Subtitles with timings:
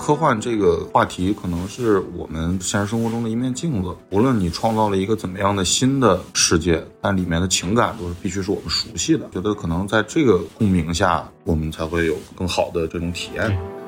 [0.00, 3.94] 科幻这个话题可能是我们现实生活中的一面镜子。
[4.08, 9.28] 无论你创造了一个怎么样的新的世界，但里面的情感都是必须是我们熟悉的。
[9.30, 13.79] 觉得可能在这个共鸣下，我们才会有更好的这种体验。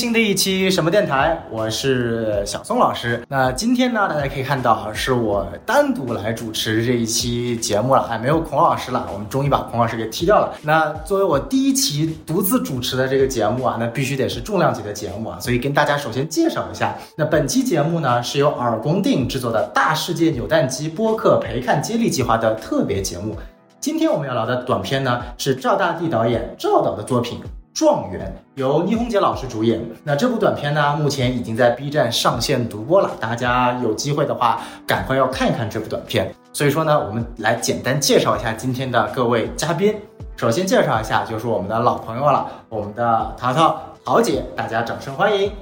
[0.00, 3.22] 新的一期什么电台，我是小松老师。
[3.28, 10.54] 那今天呢，大家可以看到是我单独来主持这一期节目了，哎，没有孔老师了，我们终于把孔老师给踢掉了。
[10.62, 23.36] 那作为我第一期独自主持的这个节目啊，那必须得是重量级的节目啊，所以跟大家首先介绍一下，那本期节目呢是由耳光电影制作的大世界扭蛋机播客陪看接力计划的特别节目。
[23.78, 27.38] 今天我们要聊的短片呢是赵大地导演赵导的作品。
[27.72, 29.80] 状元由倪虹洁老师主演。
[30.04, 33.10] 那这部短片呢，目前已经在 B 站上线独播了。
[33.20, 36.34] 大家有机会的话，赶快要看一看这部短片。
[36.52, 39.94] 所以说呢，我们来简单介绍一下今天的各位嘉宾。
[40.36, 45.52] 首先介绍一下，就是我们的老朋友了，我们的淘淘淘姐，大家掌声欢迎。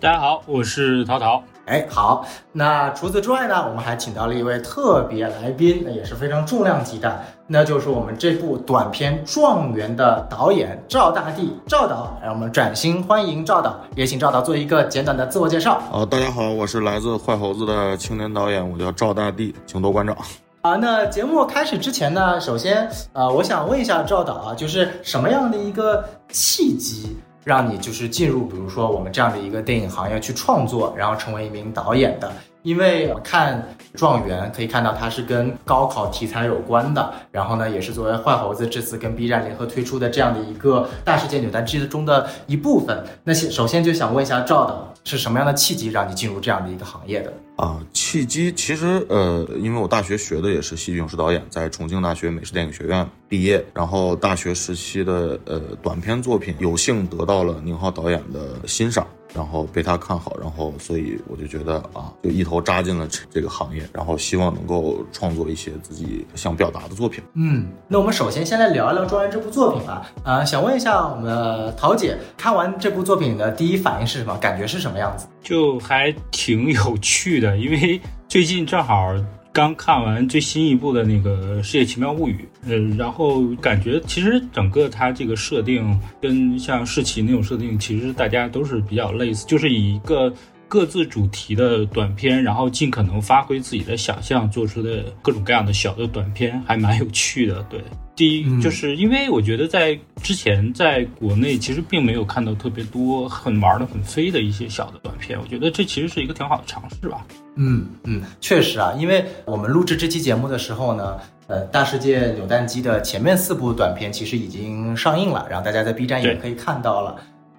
[0.00, 1.42] 大家好，我是淘淘。
[1.66, 15.74] 哎，好，那除此之外呢，我们还请到了一位特别来宾，那也是非常重量级的，那就是我们这部短片《状元》的导演赵大地赵导，让我们掌心欢迎赵导，也请赵导做一个简短的自我介绍。
[15.92, 20.16] 啊，大家好，我是来自坏猴子的青年导演，我叫赵大地，请多关照。
[20.62, 27.16] 啊，那节目开始之前呢，首先，呃，我想问一下赵导啊，就是什么样的一个契机？
[27.44, 32.32] 让你就是进入，比如说我们这样的一个电影行业去创作，然后成为一名导演的。
[32.62, 33.58] 因为我看
[33.94, 43.04] 《状元》可以看到它是跟高考题材有关的，然后呢，也是作为坏猴子这次跟 B 站联合推出的这样的一个大世界扭蛋机中的一部分。
[43.24, 47.32] 那先首先就想问一下赵导，是什么样的契机让你进入这样的一个行业的？
[47.56, 59.06] 啊，契机其实呃，因为我大学学的也是戏剧影视导演，在重庆大学美术电影学院毕业，然后大学时期的呃短片作品有幸得到了宁浩导演的欣赏。
[59.34, 67.22] 然后被他看好，然后所以我就觉得啊，就一头扎进了这个行业，然后希望能够创作一些自己想表达的作品。
[67.34, 70.10] 嗯，那我们首先先来聊一聊《庄园》这部作品吧。
[70.22, 74.36] 啊，想问一下我们的陶姐，看完这部作品的第一反应是什么？
[74.38, 75.26] 感觉是什么样子？
[75.42, 79.14] 就还挺有趣的，因为最近正好。
[79.52, 90.32] 刚看完最新一部的那个《世界奇妙物语》，呃，然后感觉其实整个它这个设定跟像世奇那种设定，其实大家都是比较类似，就是以一个
[90.68, 97.78] 各自主题的短片，然后尽可能发挥自己的想象做出的各种各样的小的短片，还蛮有趣的，对。
[98.22, 107.26] 第一，就是因为我觉得在之前在国内其实并没有看到特别多很玩的很飞的一些小的短片，我觉得这其实是一个挺好的尝试吧。
[107.56, 111.18] 嗯嗯，确实啊，因为我们录制这期节目的时候呢，
[111.48, 117.16] 呃，大世界扭蛋机的前面四部短片其实已经上映了，然后大家在 B 站也可以看到了。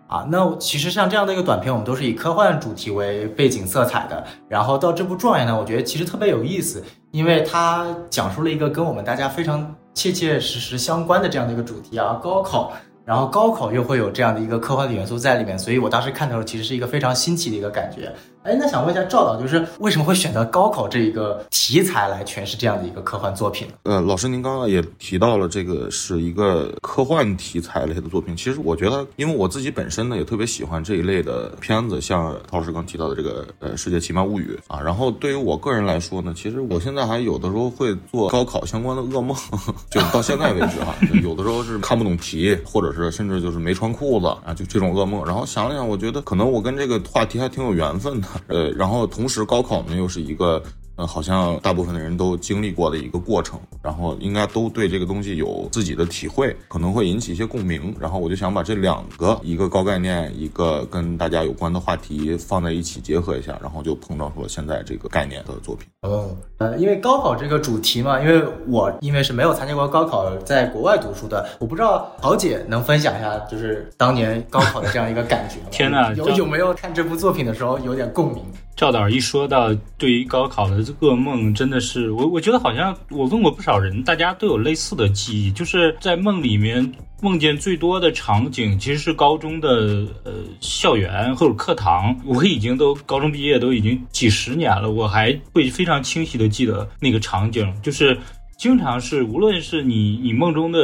[0.08, 4.26] 啊，那其实像这样的一个短片，我们都是以科幻主题为背景色彩的。
[4.48, 6.82] 然后到这部状元呢，我觉得其实特别有意思，
[7.12, 12.74] 因为它讲述了一个跟我们大家非常切切实实相关的这样的一个主题啊，高考。
[13.06, 18.10] 然后高考又会有这样的一个科幻的元素在里面，所以我当时看的时候其实是一个非常新奇的一个感觉。
[18.44, 23.74] 哎，那想问一下赵导，就是为什么会选择高考这一个题材来诠释这样的一个科幻作品呢？
[23.84, 28.36] 呃，老师您刚刚也提到了这个是一个科幻题材类的作品。
[28.36, 34.82] 其实我觉得，因为我自己本身呢也特别喜欢这一类的片子，像陶老师刚提到的这个呃《世界奇妙物语》啊。
[34.82, 39.38] 然后对于我个人来说呢，其实我现在还有的时候会做高考相关的噩梦，
[39.90, 40.94] 就到现在为止哈，
[41.24, 45.26] 有的时候是看不懂题，或者是甚至就是没穿裤子啊，就这种噩梦。
[45.26, 48.28] 然后想了想，我觉得可能我跟这个话题还挺有缘分的。
[48.48, 50.62] 呃，然后同时高考呢又是一个。
[50.96, 57.96] 呃，好像大部分的人都经历过的一个过程，然后应该都对这个东西有自己的体会，可能会引起一些共鸣。
[58.00, 65.88] 然后我就想把这两个，一个高概念，一个跟大家有关的话题放在一起结合一下，然后就碰撞出了现在这个概念的作品。
[66.02, 75.68] 哦，呃，因为高考这个主题嘛，因为我因为是没有参加过高考，在国外读书的，我不知道桃姐能分享一下，就是当年高考的这样一个感觉吗？
[75.72, 78.44] 天哪，有有没有看这部作品的时候有点共鸣？
[78.76, 86.92] 赵导一说到对于高考的噩梦，真的是我我觉得好像我问过不少人，大家都有类似的记忆，就是在梦里面
[87.22, 92.20] 梦见最多的场景其实是高中的呃校园或者课堂。
[92.26, 98.18] 我已经都高中毕业都已经几十年了，我还会非常清晰的记得那个场景，就是
[98.58, 100.80] 经常是无论是你你梦中的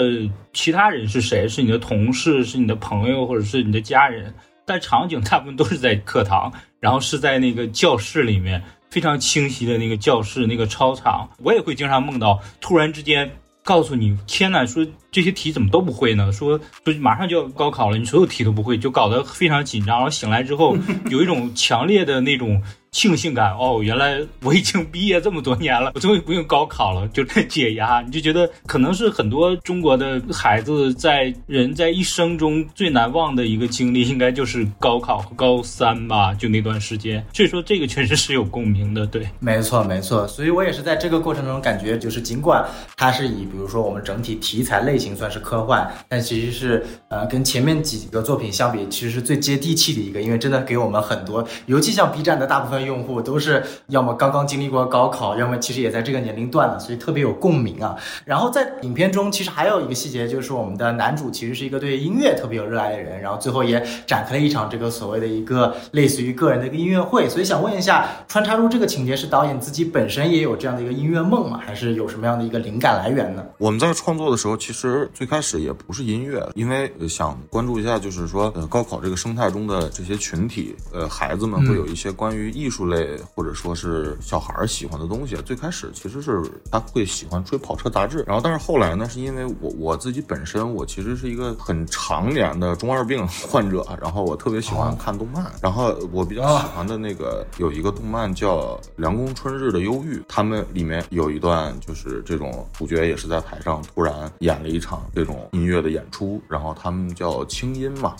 [0.54, 4.34] 其他人是谁，是你的同事，是你的朋友，或者是你的家人。
[4.66, 11.30] 但场景大部分都是在课堂，然后是在那个教室里面，非常清晰的那个教室那个操场。
[11.44, 13.30] 我也会经常梦到，突然之间
[13.64, 16.32] 告诉你，天呐，说这些题怎么都不会呢？
[16.32, 19.98] 说说马上就要高考了，你所有题都不会，就搞得非常紧张。
[19.98, 20.78] 然后醒来之后，
[21.10, 22.62] 有一种强烈的那种。
[22.92, 28.02] 庆幸感哦，原来我已经毕业这么多年了，我 终于不用高考了，就解压。
[28.02, 37.24] 你就觉得可能是很多中国的孩子在人在一生中最难忘的一个经历，应该就是高考和高三吧，就那段时间。
[37.34, 40.28] 所以说这个确实是有共鸣的，对，没错没错。
[40.28, 42.66] 所以我也是在这个过程中感觉，就是尽管
[42.98, 52.79] 它是以比如说我们整体题材类型算是科幻，但其实是呃跟前面几个作品相比，其实是最接地气的一个，因为真的给我们很多，尤其像 B 站的大部分。
[52.82, 57.96] 用户都是要么刚刚经历过高考，要么其实也在这个年龄段的，所以特别有共鸣啊。
[58.26, 67.28] 然后在影片中，其实还有一个细节，就是我们的男主其实是一个对音乐特别有热爱的人，然后最后也展开了一场这个所谓的一个类似于个人的一个音乐会。
[67.28, 71.60] 所以想问一下，穿插入这个情节是导演自己本身也有这样的一个音乐梦吗？
[71.66, 73.44] 还是有什么样的一个灵感来源呢？
[73.58, 82.69] 我们在创作的时候，其实最开始也不是音乐，因为想关注一下，就是说呃高考这个生态中的这些群体，呃孩子们会有一些关于艺。
[82.70, 98.58] 艺术类或者说是小孩喜欢的东西，最开始其实是他会喜欢追跑车杂志，然后但是后来呢，是因为我我自己本身我其实是一个很常年的中二病患者，然后我特别喜欢看动漫，然后我比较喜欢的那个有一个动漫叫
[98.98, 108.16] 《凉宫春日的忧郁》，他们里面有一段就是这种主角也是在台上突然演了一场这种音乐的演出，然后他们叫清音嘛。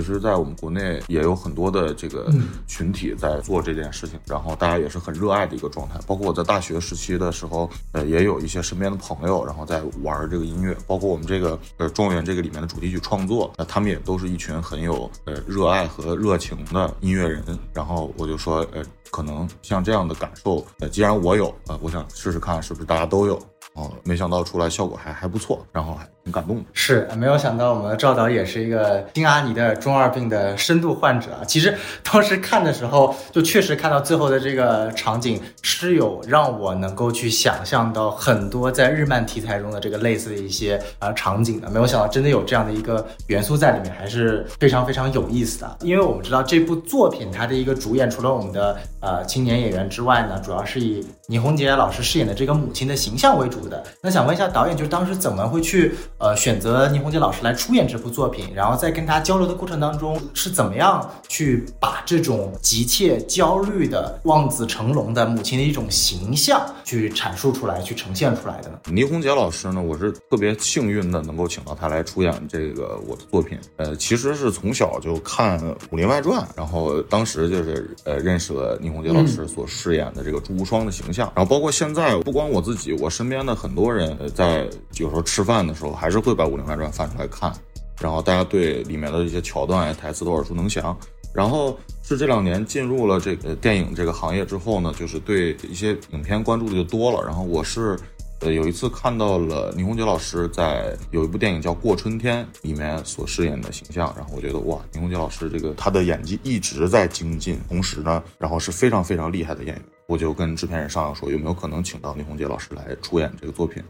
[0.00, 2.32] 其实，在我们国内也有很多的这个
[2.66, 6.00] 群体在做这件事情，然后大家也是很热爱的一个状态。
[6.06, 10.76] 包括我在大学时期的时候，呃，也有一些身边的朋友，然后在玩这个音乐。
[10.86, 17.44] 包括我们这个呃状元这个里面的主题曲创作，那他们也都是一群很有呃热爱和热情的音乐人。
[17.72, 23.40] 然后我就说，呃，可能像这样的感受，呃，既然我有，呃，我想试试看是不是大家都有。
[23.74, 25.96] 哦，没想到出来效果还还不错，然后
[26.30, 26.62] 感动。
[26.72, 31.44] 是，没有想到我们的赵导也是一个金阿尼的中二病的深度患者啊。
[31.46, 41.70] 其实当时看的时候，就确实看到最后的这个场景，是有让我能够去想象到很多在日漫题材中的这个类似的一些啊场景的。
[41.70, 45.78] 没有想到真的有这样的一个元素在里面，还是非常非常有意思的。
[45.82, 53.60] 因为我们知道这部作品它的一个主演，除了我们的呃青年演员之外呢，主要是以倪虹洁老师饰演的这个母亲的形象为主。
[53.60, 58.46] 的那想问一下导演，就当时怎么会去呃选择倪虹洁老师来出演这部作品？
[58.54, 68.78] 然后在跟他交流的过程当中，是怎么样去把这种急切焦虑的望子成龙的母亲的一种形象去阐述出来、去呈现出来的呢？
[68.92, 73.58] 倪虹洁老师呢，我是特别幸运的能够请到他来出演这个我的作品。
[73.76, 75.58] 呃，其实是从小就看
[75.90, 83.54] 《武林外传》，然后当时就是呃认识了倪虹洁老师所饰演的这个朱无双的形象，然后包括现在不光我自己，我身边的。
[83.60, 87.52] 很多人在有时候吃饭的时候，还还是会把《武林外传》翻出来看，
[88.00, 90.96] 然后大家对里面的一些桥段、台词都耳熟能详。
[91.32, 97.24] 然后是这两年进入了这个电影这个行业之后呢，就是对一些影片关注的就多了。
[97.24, 97.96] 然后我是
[98.40, 109.84] 呃有一次看到了倪虹洁老师在有一部电影叫《过春天》里面所饰演的形象，然后我觉得哇，倪虹洁老师这个她的演技一直在精进，同时呢，然后是非常非常厉害的演员。
[110.08, 113.80] 我就跟制片人商量说，有没有可能请到倪虹洁老师来出演这个作品？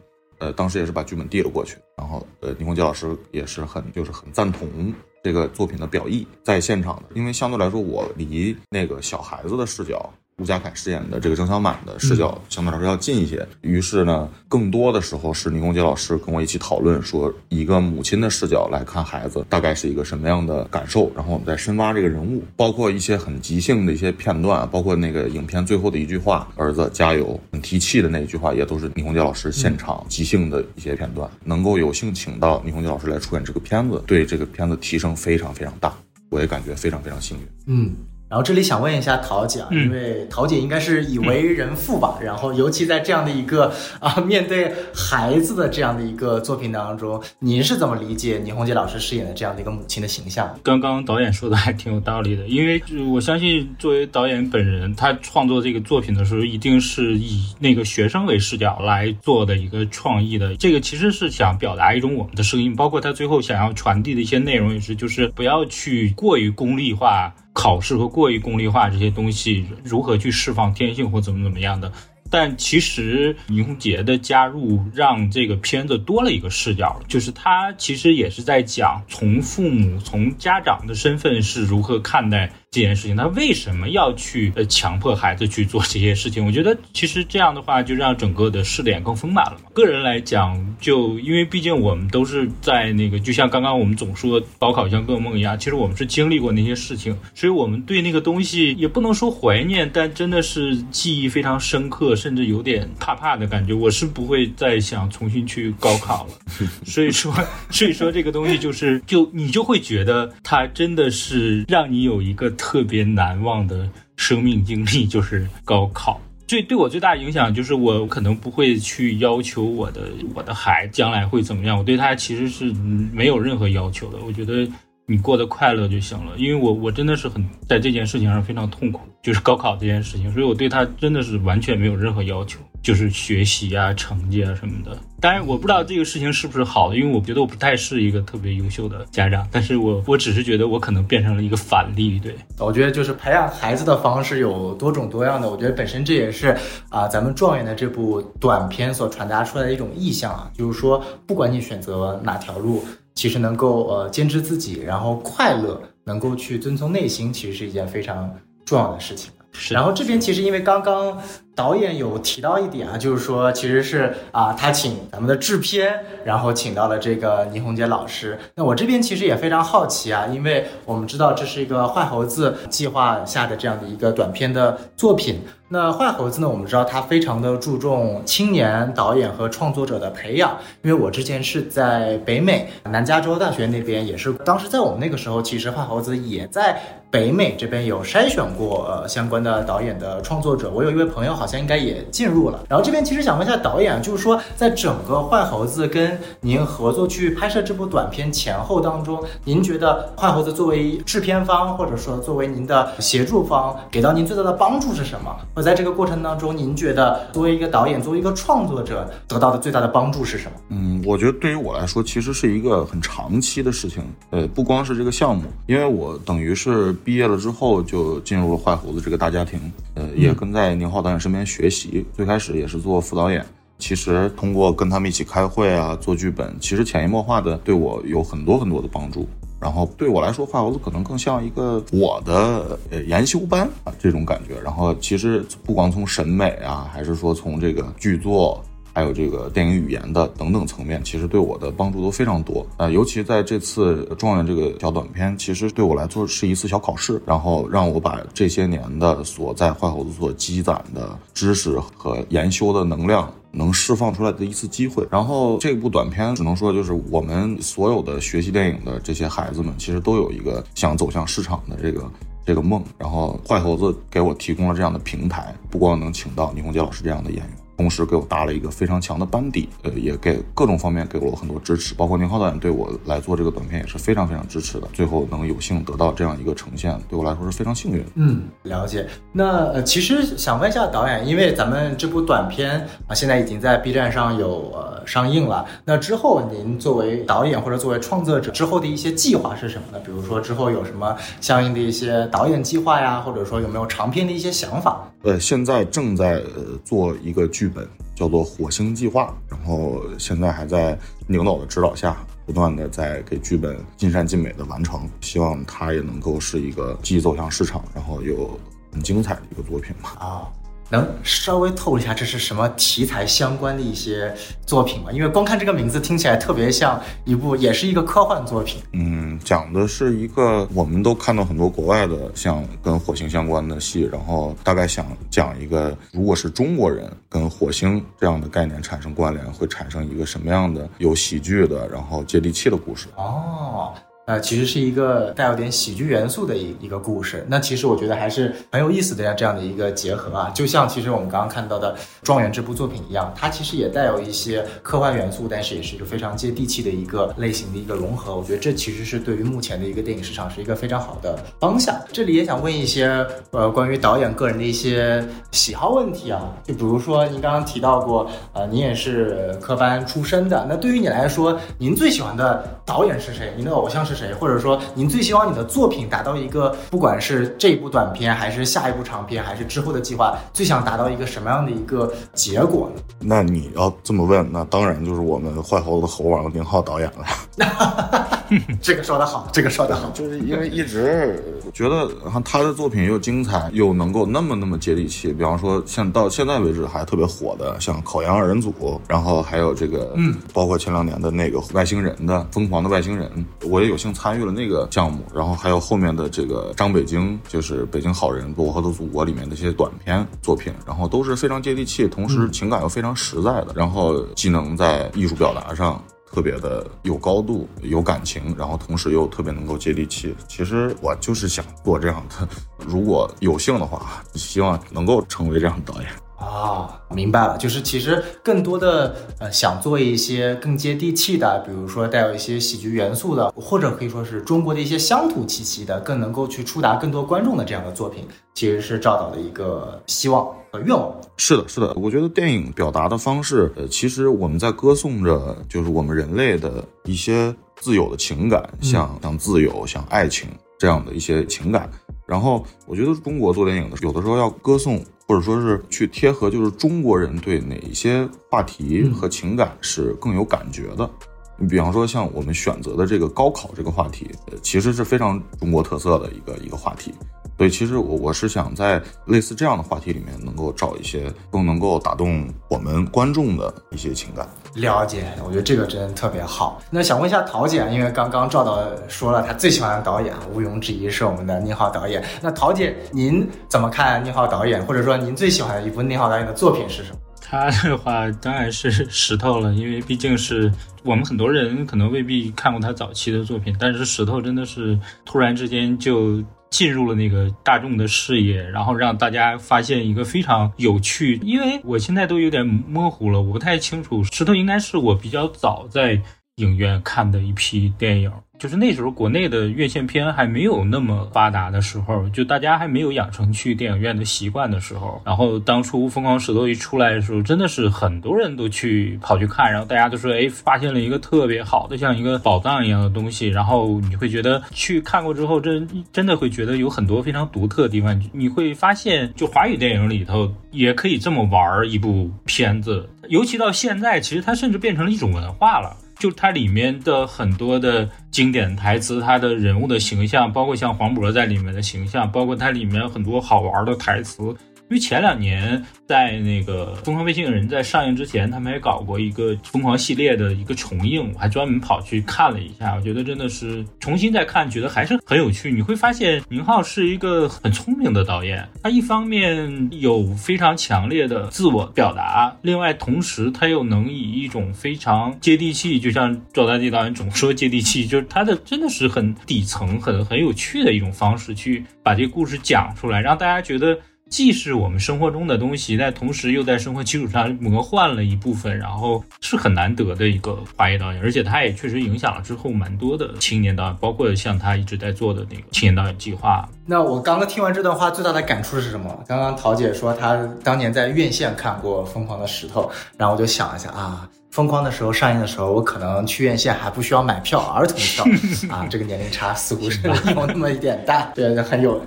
[0.40, 4.92] 呃，当时也是把剧本递了过去，然后呃，倪虹洁老师也是很就是很赞同
[5.22, 10.12] 这个作品的表意，在现场的，因为相对来说我离那个小孩子的视角。
[10.40, 31.30] 吴家凯饰演的这个郑小满的视角相对来说要近一些，于是呢，更多的时候是倪虹洁老师跟我一起讨论，说一个母亲的视角来看孩子大概是一个什么样的感受，然后我们再深挖这个人物，包括一些很即兴的一些片段，包括那个影片最后的一句话“儿子加油”，很提气的那一句话，也都是倪虹洁老师现场即兴的一些片段。
[31.44, 35.92] 能够有幸请到倪虹洁老师来出演这个片子，对这个片子提升非常非常大，
[36.30, 37.46] 我也感觉非常非常幸运。
[37.66, 37.92] 嗯。
[38.30, 50.56] 然后这里想问一下桃姐啊，因为桃姐应该是已为人父吧，然后尤其在这样的一个啊面对孩子的这样的一个作品当中，您是怎么理解倪虹洁老师饰演的这样的一个母亲的形象？
[50.62, 60.54] 刚刚导演说的还挺有道理的，因为我相信作为导演本人，他创作这个作品的时候，一定是以那个学生为视角来做的一个创意的。
[60.54, 67.34] 这个其实是想表达一种我们的声音，包括他最后想要传递的一些内容也是，就是不要去过于功利化。
[67.52, 71.92] 考试和过于功利化这些东西如何去释放天性或怎么怎么样的？
[72.32, 86.46] 但其实倪虹洁的加入让这个片子多了一个视角，就是他其实也是在讲从父母从家长的身份是如何看待这件事情，他为什么要去呃强迫孩子去做这些事情？
[86.46, 89.68] 我觉得其实这样的话就让整个的试点更丰满了嘛。
[89.74, 103.74] 个人来讲，就因为毕竟我们都是在那个，就像刚刚我们总说高考像噩梦一样，其实我们是经历过那些事情，所以我们对那个东西也不能说怀念，但真的是记忆非常深刻，甚至有点怕怕的感觉。
[103.74, 106.34] 我是不会再想重新去高考了。
[106.86, 107.34] 所以说，
[107.68, 112.48] 所以说这个东西就是，就你就会觉得它真的是让你有一个。
[112.60, 122.70] 特别难忘的生命经历就是高考，最对我最大的影响就是我可能不会去要求我的我的孩将来会怎么样，我对他其实是
[123.14, 124.18] 没有任何要求的。
[124.26, 124.70] 我觉得
[125.06, 132.58] 你过得快乐就行了，因为我我真的是很在这件事情上非常痛苦，就是高考这件事情，所以我对他真的是完全没有任何要求。
[132.82, 134.96] 就是学习啊、成绩啊什么的。
[135.20, 139.46] 当然，我不知道这个事情是不是好的，因为我觉得我不太是一个特别优秀的家长。
[139.52, 142.18] 但是我我只是觉得我可能变成了一个反例。
[142.18, 145.50] 对，我觉得就是培养孩子的方式有多种多样的。
[145.50, 146.56] 我觉得本身这也是
[146.88, 152.82] 啊，咱们状元的这部短片所传达出来的一种意向啊，就是说，不管你选择哪条路，
[153.14, 158.34] 其实能够呃坚持自己，然后快乐，能够去遵从内心，其实是一件非常
[158.70, 159.32] 重要的事情。
[159.70, 161.20] 然后这边其实因为刚刚。
[161.54, 165.92] 导演有提到一点啊，就是说，其实是啊，他请咱们的制片，
[166.24, 168.38] 然后请到了这个倪虹洁老师。
[168.54, 175.40] 那我这边其实也非常好奇啊，因为我们知道这是一个坏猴子计划下的这样的一个短片的作品。
[175.72, 180.56] 那坏猴子呢，我们知道他非常的注重青年导演和创作者的培养。
[180.82, 186.76] 因为我之前是在北美南加州大学那边，也是当时在我们那个时候，其实坏猴子也在
[187.08, 190.68] 北美这边有筛选过呃相关的导演的创作者。
[190.74, 191.60] 我有一位朋友好像。
[191.60, 192.64] 应该也进入了。
[192.70, 205.36] 然后这边其实想问一下导演，就是说在整个坏猴子跟您合作去拍摄这部短片前后当中，您觉得坏猴子作为制片方，或者说作为您的协助方，给到您最大的帮助是什么？
[205.54, 210.52] 或在这个过程当中，您觉得作为一个导演，作为一个创作者，得到的最大的帮助是什么？
[210.70, 214.02] 嗯，我觉得对于我来说，其实是一个很长期的事情。
[214.30, 219.60] 呃，不光是这个项目，因为我等于是毕业了之后就进入了坏猴子这个大家庭，
[219.94, 221.46] 呃，也跟在宁浩导演身边。
[221.46, 223.44] 学习最开始也是做副导演，
[223.78, 229.28] 其实通过跟他们一起开会啊，做剧本，其实潜移默化的对我有很多很多的帮助。
[229.60, 234.58] 然后对我来说，画猴子可能更像一个我的呃研修班啊这种感觉。
[234.60, 238.62] 然后其实不光从审美啊，还是说从这个剧作。
[238.92, 242.90] 还有这个电影语言的等等层面，其实对我的帮助都非常多啊。
[242.90, 255.06] 尤其在这次状元这个小短片，其实对我来说是一次小考试，然后让我把这些年的所在坏猴子所积攒的知识和研修的能量能释放出来的一次机会。
[255.10, 262.10] 然后这部短片只能说，就是我们所有的学习电影的这些孩子们，其实都有一个想走向市场的这个
[262.44, 262.82] 这个梦。
[262.98, 267.50] 然后坏猴子给我提供了这样的平台，不光能请到倪虹洁老师这样的演员。
[267.80, 274.86] 同时给我搭了一个非常强的班底，呃，也给各种方面给了我很多支持，包括宁浩导演对我来做这个短片也是非常非常支持的。
[274.92, 278.04] 最后能有幸得到这样一个呈现，对我来说是非常幸运。
[278.16, 279.08] 嗯，了解。
[279.32, 285.64] 那呃，其实想问一下导演，因为咱们这部短片啊，现在已经在 B 站上有呃上映了。
[285.86, 290.04] 那之后您作为导演或者作为创作者之后的一些计划是什么呢？
[290.04, 295.09] 比如说之后有什么相应的一些导演计划呀，或者说有没有长片的一些想法？
[295.22, 296.42] 呃，现在正在
[296.84, 300.98] 做一个剧本，叫做《火星计划》，然后现在还在
[301.28, 308.58] 领导的指导下，不断的在给剧本尽善尽美的完成，希望它也能够是一个既走向市场，然后又
[308.92, 310.16] 很精彩的一个作品吧。
[310.18, 310.48] 啊。
[310.90, 314.34] 能稍微透露一下这是什么题材相关的一些
[314.66, 315.10] 作品吗？
[315.12, 318.82] 因为光看这个名字听起来特别像一部，也是一个科幻作品。
[318.92, 333.06] 嗯，讲的是一个我们都看到很多国外的像跟火星相关的戏，然后大概想讲一个，如果是中国人跟火星这样的概念产生关联，会产生一个什么样的有喜剧的，然后接地气的故事。
[333.16, 333.94] 哦。
[334.30, 337.44] 呃，其实是一个带有点喜剧元素的一一个故事。
[337.48, 348.36] 那其实我觉得还是很有意思的呀，这样的一个结合啊，就像其实我们刚刚看到的《状元》这部作品一样，它其实也带有一些科幻元素，但是也是一个非常接地气的一个类型的一个融合。
[348.36, 352.00] 我觉得这其实是对于目前的一个电影市场是一个非常好的方向。
[352.12, 363.52] 这里也想问一些呃关于导演个人的一些喜好问题啊，就比如说您刚刚提到过，呃，您也是科班出身的，那对于你来说，您最喜欢的导演是谁？
[363.56, 364.19] 您的偶像是？
[364.20, 364.34] 谁？
[364.34, 373.02] 或者说您最希望你的作品达到一个，不管是这一部短片，还是下一部长片，还是之后的计划，最想达到一个什么样的一个结果呢？
[373.18, 377.24] 那你要这么问，那当然就是我们坏猴子猴王宁浩导演了。
[378.82, 381.40] 这个说的好，这个说的好，就是因为一直
[381.72, 382.10] 觉得
[382.44, 385.32] 他的作品又精彩，又能够那么那么接地气。
[385.32, 388.74] 比方说，像到现在为止还特别火的，像《考研二人组》，
[389.06, 393.30] 然后还有这个，嗯，包括前两年的那个外星人的《疯狂的外星人》，
[393.68, 395.24] 我也有幸参与了那个项目。
[395.34, 406.02] 然后还有后面的这个张北京，就是《北京好人》《我和的祖国》里面的一些短片作品，然后都是非常接地气，同时情感又非常实在的，然后既能在艺术表达上。
[406.32, 410.32] 特别的有高度、有感情，然后同时又特别能够接地气。
[410.46, 412.48] 其实我就是想做这样的，
[412.86, 416.08] 如果有幸的话，希望能够成为这样的导演。
[416.40, 431.14] 啊，明白了，就是其实更多的呃想做一些更接地气的，比如说带有一些喜剧元素的，或者可以说是中国的一些乡土气息的，更能够去触达更多观众的这样的作品，其实是赵导的一个希望和愿望。
[431.36, 441.88] 是的，是的，我觉得电影表达的方式，呃，其实我们在歌颂着就是我们人类的一些自由的情感，像像自由、像爱情这样的一些情感。
[442.30, 445.04] 然后我觉得中国做电影的有的时候要歌颂。
[445.28, 451.08] 或者说是去贴合，就是中国人对哪一些话题和情感是更有感觉的。
[451.56, 454.28] 你比方说，像我们选择的这个高考这个话题，
[454.60, 457.14] 其实是非常中国特色的一个一个话题。
[457.60, 464.48] 所以，其实我我是想在类似这样的话题里面，能够找一些更能够打动我们观众的一些情感。
[464.76, 466.80] 了解，我觉得这个真的特别好。
[466.88, 472.24] 那想问一下陶姐，因为刚刚赵导说了，他最喜欢的导演毋庸置疑是我们的宁浩导演。
[472.40, 474.82] 那陶姐，您怎么看宁浩导演？
[474.86, 477.18] 或者说您最喜欢的一部宁浩导演的作品是什么？
[477.42, 480.72] 他的话当然是石头了，因为毕竟是
[481.04, 486.42] 我们很多人可能未必看过他早期的作品，但是石头真的是突然之间就。
[486.70, 491.38] 进入了那个大众的视野，然后让大家发现一个非常有趣。
[491.42, 494.22] 因为我现在都有点模糊了，我不太清楚。
[494.24, 496.20] 石头应该是我比较早在
[496.56, 498.30] 影院看的一批电影。
[498.58, 518.22] 就是那时候国内的院线片还没有那么发达的时候，就大家还没有养成去电影院的习惯的时候，然后当初《疯狂石头》一出来的时候，真的是很多人都去跑去看，然后大家都说，哎，发现了一个特别好的像一个宝藏一样的东西，然后你会觉得去看过之后，真真的会觉得有很多非常独特的地方。
[518.30, 525.96] 你会发现，就华语电影里头也可以这么玩一部片子，尤其到现在，其实它甚至变成了一种文化了。
[526.20, 534.54] 就它里面的很多的经典台词，它的人物的形象，包括像黄渤在里面的形象，包括它里面很多好玩的台词。
[534.90, 542.96] 因为前两年在那个《疯狂外星人》在上映之前，他们还搞过一个疯狂系列的一个重映，我还专门跑去看了一下。
[542.96, 545.70] 我觉得真的是重新再看，觉得还是很有趣。
[545.70, 563.96] 你会发现宁浩是一个很聪明的导演，他一方面有非常强烈的自我表达，另外同时他又能以一种非常接地气，就像赵大地导演总说接地气，就是他的真的是很底层、很很有趣的一种方式去把这个故事讲出来，让大家觉得。
[564.30, 576.66] 既是我们生活中的东西，但同时又在生活基础上 魔幻了一部分，然后是很难得的一个华语导演，而且他也确实影响了之后蛮多的青年导演，包括像他一直在做的那个青年导演计划。
[576.86, 579.22] 那我刚刚听完这段话，最大的感触是什么？
[579.26, 582.82] 刚刚陶姐说她当年在院线看过《疯狂的石头》，
[583.18, 584.28] 然后我就想一下啊。
[584.50, 588.24] 疯狂的时候上映的时候，我可能去院线还不需要买票，儿童票
[588.68, 592.00] 啊，这个年龄差似乎是有那么一点大， 对，很有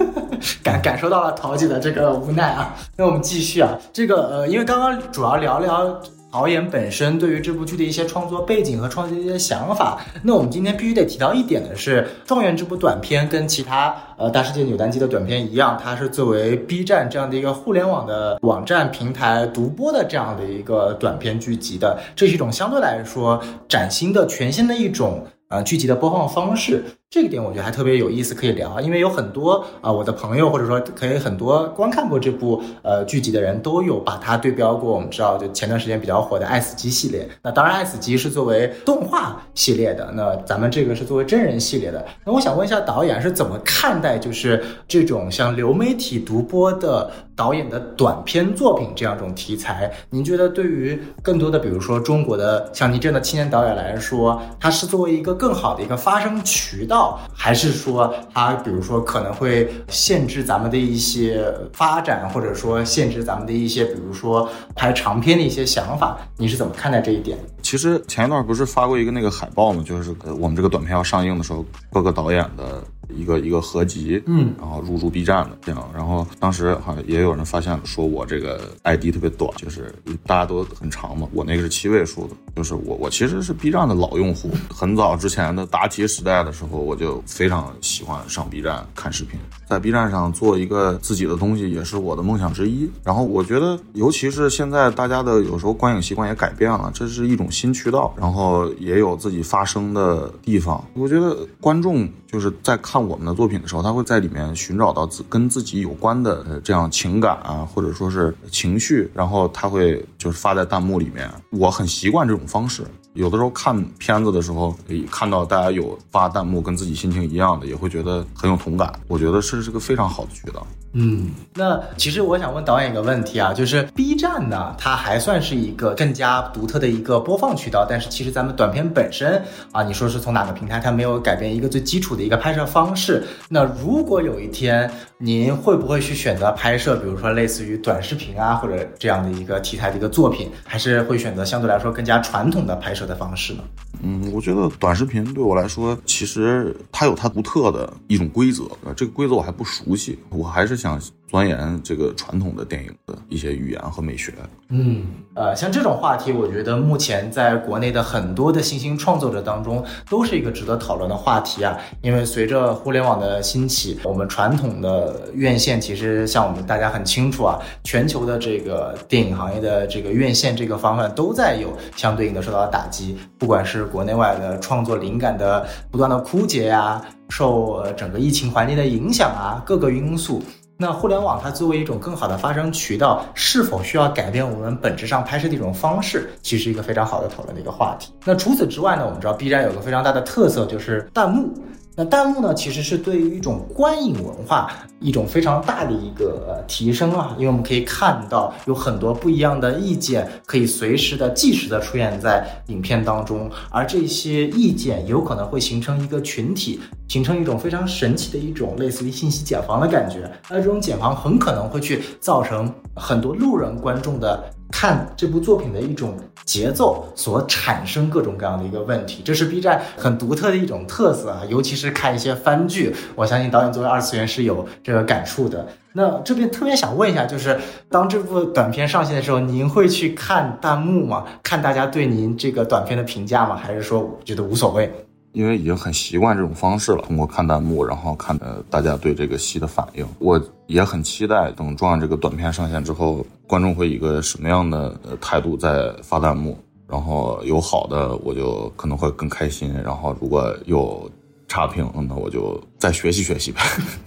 [0.62, 2.76] 感感受到了桃姐的这个无奈啊。
[2.96, 6.00] 那我们继续啊，这个呃，因为刚刚主要聊聊。
[6.30, 25.26] 导演本身对于这部剧的一些创作背景和创作的一些想法，那我们今天必须得提到一点的是，《状元》这部短片跟其他呃大世界扭蛋机的短片一样，它是作为 B 站这样的一个互联网的网站平台独播的这样的一个短片剧集的，这是一种相对来说崭新的、全新的一种。
[25.50, 28.78] 呃，剧集的播放方式，这个点我觉得还特别有意思，可以聊。
[28.82, 34.92] 因为有很多啊，我的朋友或者说可以很多观看过这部呃剧集的人都有把它对标过。
[34.92, 37.26] 我们知道，就前段时间比较火的《爱死机》系列。
[37.42, 42.04] 那当然，《爱死机》是作为动画系列的，那咱们这个是作为真人系列的。
[42.26, 66.18] 那我想问一下，导演是怎么看待就是这种像流媒体独播的导演的短片作品这样一种题材，您觉得对于更多的，比如说中国的像您这样的青年导演来说，它是作为一个更好的一个发声渠道，还是说它比如说可能会限制咱们的一些发展，或者说限制咱们的一些，比如说拍长片的一些想法？
[66.36, 67.38] 你是怎么看待这一点？
[67.62, 69.80] 其实前一段不是发过一个那个海报吗？
[69.86, 72.82] 就是我们这个短片要上映的时候，各个导演的
[73.14, 79.94] 一个一个合集，嗯，然后入驻 B 站的这样，然后当时好像也有人发现说我这个 ID 特别短，就是
[80.26, 89.38] 大家都很长嘛，我那个是七位数的，就是我我其实是 B 站的老用户，很早之前的答题时代的时候，我就非常喜欢上 B 站看视频，
[89.68, 92.90] 在 B 站上做一个自己的东西也是我的梦想之一。
[93.04, 100.82] 然后我觉得，尤其是现在大家的有时候观影习惯也改变了，这是一种新渠道，然后也有自己发声的地方。
[100.94, 111.30] 我觉得观众就是在看我们的作品的时候，他会在里面寻找到自跟自己有关的呃这样情感啊，或者说是情绪，然后他会就是发在弹幕里面。
[111.50, 112.82] 我很习惯这种方式。
[113.18, 114.72] 有的时候看片子的时候，
[115.10, 118.92] 看到大家有发弹幕跟自己心情一样的，也会觉得很有同感。
[119.08, 120.64] 我觉得是是个非常好的渠道。
[120.92, 133.22] 嗯，那其实我想问导演一个问题啊，就是 B 站呢，它还算是一个更加独特的一个播放渠道，但是其实咱们短片本身啊，你说是从哪个平台，它没有改变一个最基础的一个拍摄方式。
[133.48, 143.62] 那如果有一天您会不会去选择拍摄，比如说类似于短视频啊，或者这样的一个题材的一个作品，还是会选择相对来说更加传统的拍摄的方式呢？
[144.02, 154.32] 嗯，我觉得短视频对我来说，其实它有它独特的一种规则，呃，这个规则我还不熟悉，我还是想钻研这个传统的电影的一些语言和美学。
[154.70, 161.78] 嗯，呃，像这种话题，我觉得目前在国内的很多的新兴创作者当中，都是一个值得讨论的话题啊。
[162.02, 180.42] 因为随着互联网的兴起，我们传统的院线其实像我们大家很清楚啊，全球的这个电影行业的这个院线这个方面都在有相对应的受到打击，不管是国内外的创作灵感的不断的枯竭呀、受整个疫情环境的影响啊，各个因素。
[180.80, 188.12] 那互联网它作为一种更好的发声渠道，是否需要改变我们本质上拍摄的一种方式，其实一个非常好的讨论的一个话题。
[188.24, 191.52] 那除此之外呢，我们知道 B 站有个非常大的特色就是弹幕。
[191.98, 214.44] 那弹幕呢，其实是对于一种观影文化一种非常大的一个提升啊，因为我们可以看到有很多不一样的意见，可以随时的、即时的出现在影片当中，而这些意见有可能会形成一个群体，形成一种非常神奇的一种类似于信息茧房的感觉，而这种茧房很可能会去造成很多路人观众的。
[214.70, 225.66] 看这部作品的一种节奏所产生各种各样的一个问题，这是 B 站很独特的一种特色啊，尤其是看一些番剧，我相信导演作为二次元是有这个感触的。
[225.92, 227.58] 那这边特别想问一下，就是
[227.90, 231.24] 当这部短片上线的时候，您会去看弹幕吗？
[231.42, 233.56] 看大家对您这个短片的评价吗？
[233.56, 234.92] 还是说觉得无所谓？
[235.32, 246.56] 因为已经很习惯这种方式了，通过看弹幕，然后看呃大家对这个戏的反应，我也很期待等壮阳这个短片上线之后，观众会以一个什么样的态度在发弹幕，
[246.88, 251.10] 然后有好的我就可能会更开心，然后如果有
[251.46, 253.60] 差评，那我就再学习学习呗，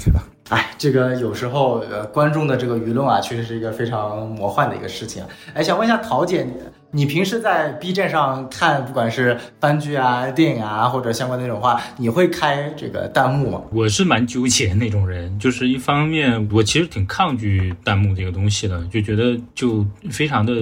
[0.04, 0.24] 对吧？
[0.50, 5.24] 哎，这个有时候呃，观众的这个舆论啊，确实是一个非常魔幻的一个事情。
[5.54, 6.46] 哎，想问一下桃姐，
[6.94, 13.62] 你平时在 B 站上看，不管是番剧啊、电影啊，或者相关的那种话，你会开这个弹幕吗？
[13.72, 20.54] 我是蛮纠结那种人，就是一方面我其实挺抗拒弹幕这个东西的，就觉得就非常的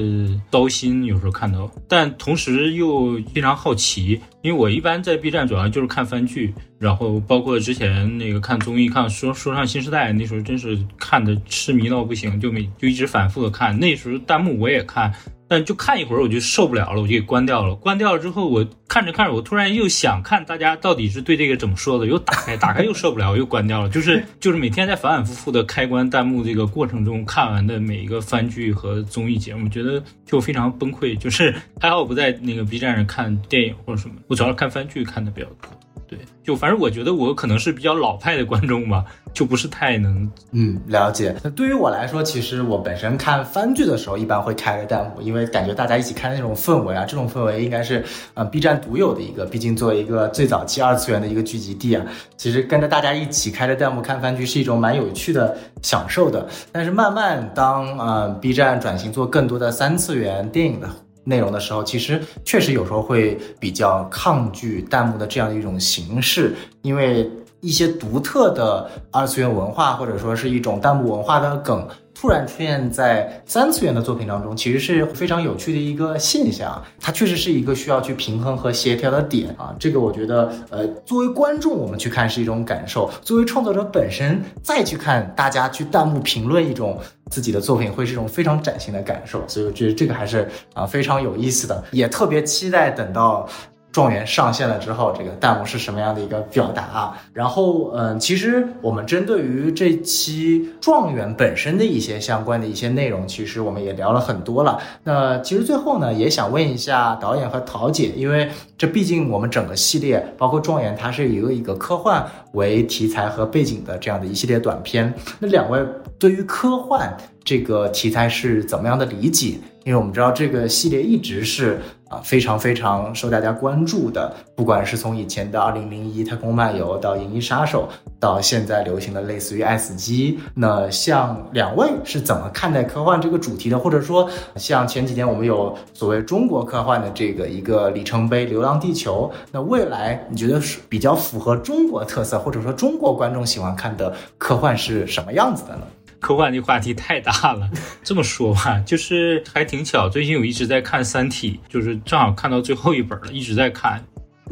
[0.51, 15.13] 糟心，有时候看到，但同时又非常好奇，因为我一般在 B 站主要就是看番剧，然后包括之前那个看综艺，看说说唱新时代，那时候真是看的痴迷到不行，就每就一直反复的看，那时候弹幕我也看。
[15.51, 17.73] 但就看一会儿我就受不了了，我就给关掉了。
[17.73, 23.89] 关掉了之后，我看着看着，我突然又想看大家到底是对这个怎么说的，又打开，打开又受不了，又关掉了。
[23.89, 31.17] 就是就是每天在反反复复的开关弹幕这个过程中，看完的每一个番剧和综艺节目，觉得就非常崩溃。
[31.17, 35.69] 就是还好我不在那个 B 站上看电影或者什么，我主要是看番剧看的比较多。
[36.07, 41.35] 对，就反正我觉得我可能是比较老派的观众吧，就不是太能嗯了解。
[41.43, 52.03] 那对于我来说，其实我本身看番剧的时候，一般会开个弹幕，因为感觉大家一起看那种氛围啊，这种氛围应该是呃 B 站独有的一个，毕竟作为一个最早期二次元的一个聚集地啊，
[52.37, 56.47] 其实跟着大家一起开着弹幕看番剧是一种蛮有趣的享受的。
[56.71, 60.89] 但是慢慢当呃 B 站转型做更多的三次元电影的。
[61.29, 67.29] 内容的时候，其实确实有时候会比较抗拒弹幕的这样的一种形式，因为
[67.61, 71.87] 一些独特的二次元文化，或者说是一种弹幕文化的梗。
[72.19, 76.83] 突然出现在三次元的作品当中，其实是非常有趣的一个现象。
[76.99, 79.73] 它确实是一个需要去平衡和协调的点啊。
[79.79, 89.41] 这个我觉得，呃，作为观众我们去看是一种感受；作为创作者本身再去看，大家去弹幕评论一种自己的作品，会是一种非常崭新的感受。
[89.47, 93.47] 所以我觉得这个还是啊非常有意思的，也特别期待等到。
[93.91, 97.21] 状元上线了之后，这个弹幕是什么样的一个表达啊？
[97.33, 104.79] 然后，嗯，其实我们针对于这期状元本身的一些相关的一些内容，其实我们也聊了很多了。
[105.03, 112.23] 那其实最后呢，也想问一下导演和桃姐，因为这毕竟我们整个系列，包括状元，它是一个一个科幻
[112.53, 115.11] 为题材和背景的这样的一系列短片。
[115.39, 115.79] 那两位
[116.19, 117.11] 对于科幻
[117.43, 119.55] 这个题材是怎么样的理解？
[119.85, 127.87] 因为我们知道这个系列一直是啊非常非常受大家关注的，不管是从以前的《二零零一太空漫游》到《银翼杀手》，
[128.19, 133.79] 到现在流行的类似于《爱死机》，那像两位是怎么看待科幻这个主题的？
[133.79, 145.81] 或者说，像前几天我们有所谓中国科幻的这个一个里程碑《流浪地球》，那未来你觉得是比较符合中国特色，或者说中国观众喜欢看的科幻是什么样子的呢？
[146.19, 147.69] 科幻这话题太大了，
[148.03, 154.03] 这么说吧，就是还挺巧，最近我一直在看《三体》，就是正好看到最后一本了，一直在看。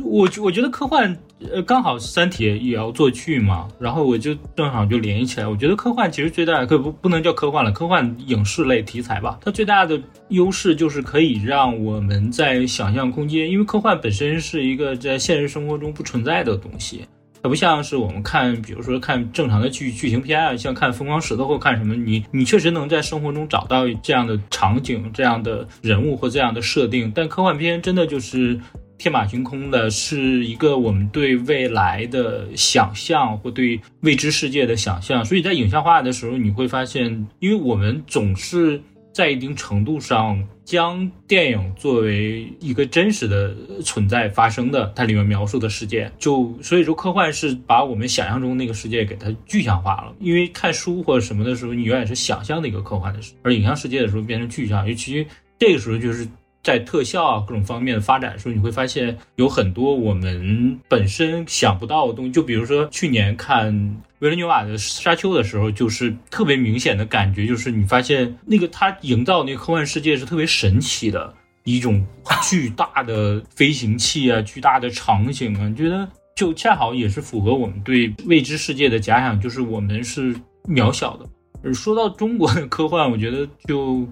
[0.03, 1.17] 我我觉得科幻，
[1.51, 5.47] 呃，刚好《三体》也要做剧嘛，然后我就正好就联系起来。
[5.47, 9.99] 我觉得科幻其实最大的可不不能叫科幻了，科幻影视类题材吧，它最大的
[10.29, 17.01] 优势就是可以让我们在想象空间，因为科幻本身是一个在现实生活中不存在的东西。
[17.41, 27.11] 它不像是我们看，比如说看正常的剧剧情片啊，像看《疯狂石头》或看什么，你你确实能在生活中找到这样的场景、这样的人物或这样的设定。
[27.15, 28.59] 但科幻片真的就是
[28.97, 35.23] 天马行空的，是一个我们对未来的想象或对未知世界的想象。
[35.23, 38.81] 所以在影像化的时候，你会发现，因为我们总是。
[39.13, 50.13] 在一定程度上，将电影作为一个真实的存在发生的，它里面描述的世界，就所以说科幻是把我们想象中那个世界给它具象化了。
[50.19, 55.25] 因为看书或者什么的时候，你永远是想象的一个科幻的事，而影像世界的时候变成具象，尤其
[55.57, 56.27] 这个时候就是
[56.67, 62.31] 在特效啊各种方面的发展的时候，你会发现有很多我们本身想不到的东西。
[62.31, 64.03] 就比如说去年看。
[64.19, 71.31] 维伦纽瓦的《沙丘》的时候，就是特别明显的感觉，就是你发现那个他营造那个科幻世界是特别神奇的
[71.65, 72.03] 一种
[72.49, 80.35] 巨大的飞行器啊，巨大的场景啊，你觉得就恰好也是符合我们对未知世界的假想，就是我们是
[80.67, 81.25] 渺小的。
[81.63, 84.03] 而说到中国的科幻，我觉得就。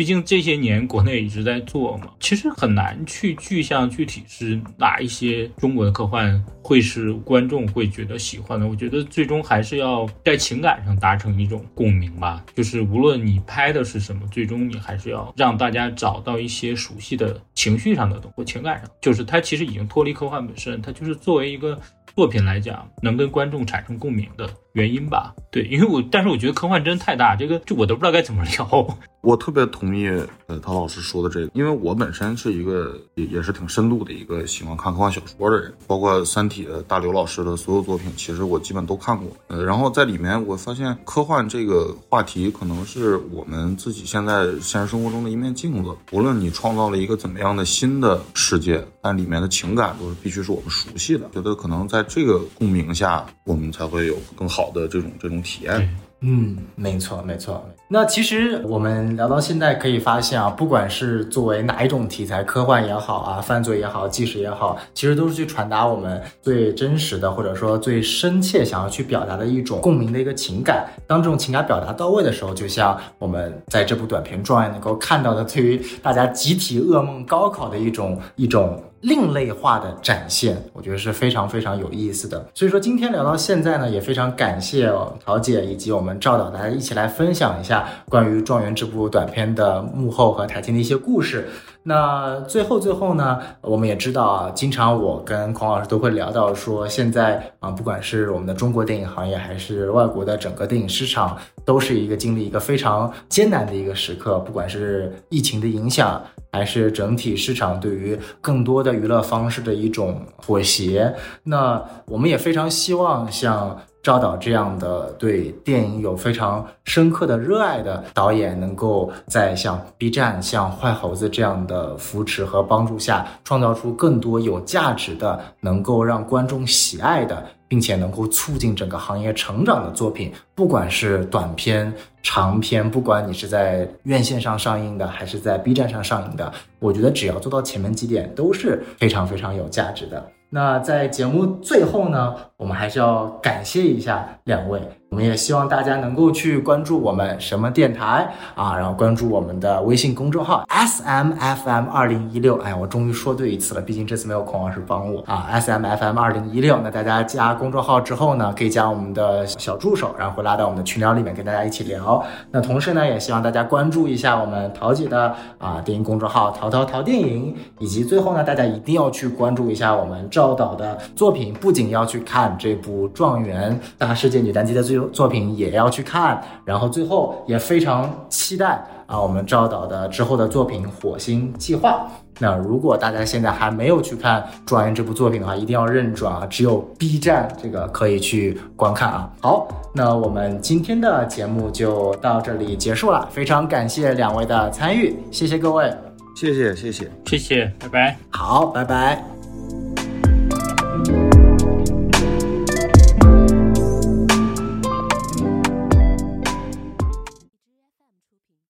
[0.00, 8.66] 毕竟这些年国内一直在做嘛，其实很难去具象具体是哪一些中国的科幻会是观众会觉得喜欢的。
[8.66, 12.42] 我觉得最终还是要在情感上达成一种共鸣吧。
[12.54, 18.88] 就是无论你拍的是什么，最终你还是要让大家找到一些熟悉的情绪上的东西情感上。
[19.02, 21.78] 就是它其实已经脱离科幻本身，它就是作为一个
[22.16, 25.34] 作品来讲，能跟观众产生共鸣的原因吧。
[25.50, 28.96] 对，因为我但是我觉得科幻真的太大，这个就我都不知道该怎么聊。
[29.20, 30.08] 我特别同意
[30.46, 39.26] 呃陶老师说的这个，因为我本身是一个也也是挺深度的一个喜欢看科幻小说的人，包括《三体》的大刘老师的所有作品，其实我基本都看过。
[39.48, 45.94] 呃，然后在里面我发现科幻这个话题可能是我们自己现在现实生活中的一面镜子。
[46.12, 51.28] 无论你创造了一个怎么样的新的世界，但里面的情感都是必须是我们熟悉的。
[51.34, 55.96] 觉得可能在这个共鸣下，我们才会有更好的这种这种体验。
[56.22, 57.64] 嗯，没错，没错。
[57.88, 70.86] 那其实我们聊到现在，可以发现啊，不管是作为哪一种题材，科幻也好啊，犯罪也好，纪实也好，其实都是去传达我们最真实的，或者说最深切想要去表达的一种共鸣的一个情感。
[71.06, 78.78] 当这种情感表达到位的时候，就像我们在这部短片状元能够看到的，对于大家集体噩梦高考的一种一种。
[79.00, 82.46] 另类化的展现，我觉得是非常非常有意思的。
[82.54, 84.92] 所以说，今天聊到现在呢，也非常感谢
[85.24, 91.48] 陶姐以及我们赵导，大家一起来分享一下关于《状元》这部短片的幕后和台前的一些故事。
[91.82, 104.38] 那最后最后呢，我们也知道啊，经常我跟孔老师都会聊到说，现在啊，不管是我们的中国电影行业，还是外国的整个电影市场，都是一个经历一个非常艰难的一个时刻。
[104.40, 113.78] 不管是疫情的影响，还是整体市场对于更多的娱乐方式的一种妥协，那我们也非常希望像。
[114.02, 140.28] 赵导这样的对电影有非常深刻的热爱的导演，能够在像 B 站、像坏猴子这样的扶持和帮助下，创造出更多有价值的、能够让观众喜爱的，并且能够促进整个行业成长的作品，不管是短片、长片，不管你是在院线上上映的，还是在 B 站上上映的，我觉得只要做到前面几点，都是非常非常有价值的。
[140.48, 144.80] 那在节目最后呢，我们还是要感谢一下两位。
[145.10, 152.56] 我们也希望大家能够去关注我们什么电台啊，然后关注我们的微信公众号 S M F M 二零一六。
[152.58, 155.48] 哎，我终于说对一次了，毕竟这次没有孔老师帮我啊。
[155.50, 162.24] S M F M 二零一六，那大家加公众号之后呢，可以加我们的小助手，然后会拉到我们的群聊里面跟大家一起聊。
[162.52, 174.99] 那同时呢，也希望大家关注一下我们陶姐的啊电影公众号淘淘淘电影，以及最后呢，大家一定要去关注一下我们赵导的作品，不仅要去看这部《状元大世界女单机》的最。
[175.08, 182.08] 作品也要去看，然后最后也非常期待啊，我们赵导的之后的作品《火星计划》。
[182.42, 189.30] 那如果大家现在还没有去看《状元》这部作品的话，一定要认准啊，只有 B 站这个可以去观看啊。
[189.42, 195.92] 好，那我们今天的节目就到这里结束了，非常感谢两位的参与，谢谢各位，
[196.34, 199.22] 谢谢谢谢谢谢，拜拜，好，拜拜。